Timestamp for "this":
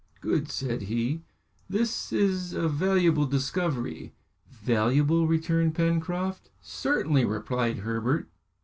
1.69-2.11